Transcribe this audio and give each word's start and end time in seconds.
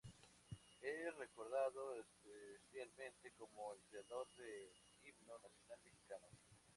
Es 0.81 1.15
recordado 1.17 1.93
especialmente 1.93 3.31
como 3.37 3.71
el 3.73 3.79
creador 3.91 4.25
del 4.35 4.71
Himno 5.03 5.37
Nacional 5.43 5.79
Mexicano. 5.83 6.25